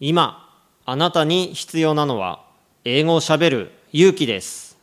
[0.00, 2.44] 今あなたに必要なのは
[2.84, 4.78] 英語をしゃべる勇気です。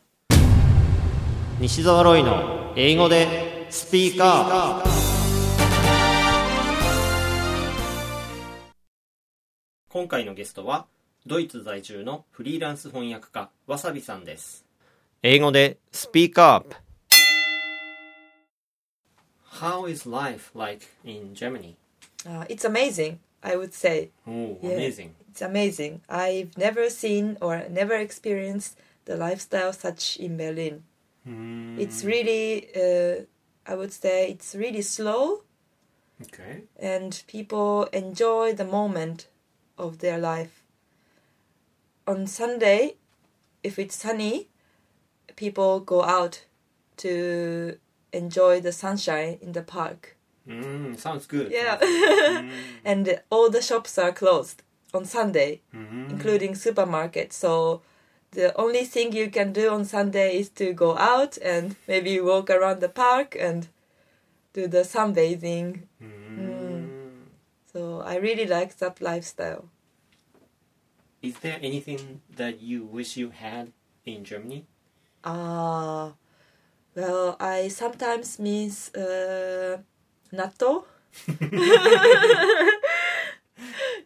[1.58, 4.89] 西澤ロイの英語でスピーカー。
[9.88, 10.86] 今回のゲストは
[11.25, 14.66] ドイツ在住のフリーランス翻訳家わさびさんです。
[15.23, 16.75] 英語でスピーカー
[19.61, 21.75] How is life like in Germany?
[22.25, 24.11] Uh, it's amazing, I would say.
[24.27, 24.71] Oh, Yeah.
[24.71, 25.15] amazing.
[25.29, 26.02] It's amazing.
[26.07, 30.84] I've never seen or never experienced the lifestyle such in Berlin.
[31.77, 33.26] It's really, uh,
[33.66, 35.43] I would say, it's really slow
[36.21, 36.63] Okay.
[36.79, 39.27] and people enjoy the moment
[39.77, 40.63] of their life.
[42.07, 42.95] On Sunday,
[43.63, 44.48] if it's sunny,
[45.35, 46.45] people go out
[46.98, 47.77] to
[48.13, 50.15] enjoy the sunshine in the park.
[50.48, 51.52] Mm, sounds good.
[51.52, 51.77] Yeah.
[51.77, 52.45] Mm,
[52.85, 54.63] and all the shops are closed
[54.94, 56.12] on Sunday, mhm.
[56.12, 57.34] including supermarkets.
[57.34, 57.81] So
[58.31, 62.49] the only thing you can do on Sunday is to go out and maybe walk
[62.49, 63.68] around the park and
[64.53, 65.88] do the sunbathing.
[66.38, 66.90] Mm.
[67.73, 69.66] So I really like that lifestyle.
[71.22, 73.72] Is there anything that you wish you had
[74.06, 74.66] in Germany?
[75.23, 76.13] Ah,
[76.96, 79.79] well, I sometimes miss uh,
[80.31, 80.85] natto.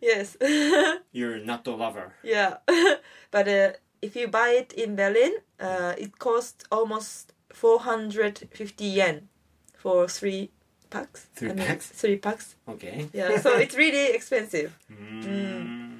[0.01, 0.37] yes.
[1.11, 2.13] You're a natto lover.
[2.23, 2.57] Yeah,
[3.31, 9.29] but uh, if you buy it in Berlin, uh, it costs almost 450 yen
[9.77, 10.51] for three
[10.89, 11.27] packs.
[11.35, 11.87] Three I mean, packs?
[11.87, 12.55] Three packs.
[12.67, 13.09] Okay.
[13.13, 14.77] Yeah, so it's really expensive.
[14.91, 15.97] Mm.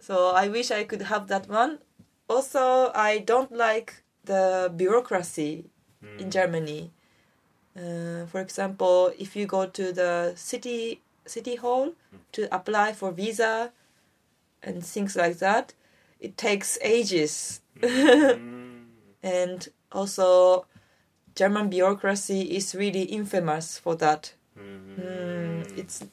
[0.00, 1.78] So I wish I could have that one.
[2.28, 5.70] Also, I don't like the bureaucracy
[6.18, 6.92] in Germany.
[7.76, 11.92] Uh, for example, if you go to the city city hall
[12.32, 13.72] to apply for visa
[14.62, 15.74] and things like that,
[16.20, 17.60] it takes ages.
[17.82, 18.84] Mm.
[19.22, 20.66] and also,
[21.34, 24.32] German bureaucracy is really infamous for that.
[24.98, 26.04] Mm, it's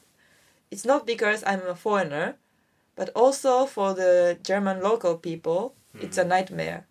[0.70, 2.36] it's not because I'm a foreigner,
[2.96, 6.86] but also for the German local people, it's a nightmare.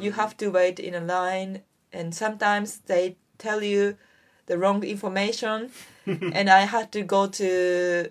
[0.00, 3.96] You have to wait in a line, and sometimes they tell you
[4.46, 5.70] the wrong information,
[6.06, 7.46] and I had to go to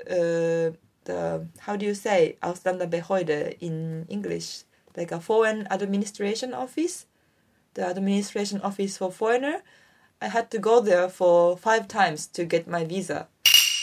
[0.09, 0.75] uh,
[1.06, 4.63] the how do you say Ausländerbehörde in English,
[4.97, 7.06] like a foreign administration office,
[7.73, 9.62] the administration office for foreigner.
[10.22, 13.28] I had to go there for five times to get my visa.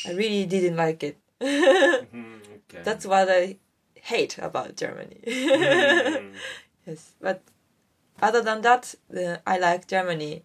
[0.06, 1.16] I really didn't like it.
[2.16, 2.82] Mm, okay.
[2.82, 3.56] That's what I
[3.94, 5.20] hate about Germany.
[5.26, 6.32] Mm.
[6.86, 7.42] yes, but
[8.22, 10.44] other than that, uh, I like Germany.